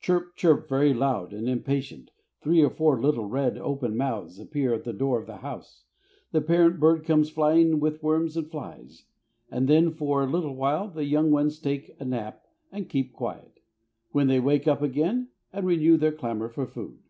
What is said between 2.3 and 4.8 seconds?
three or four little red open mouths appear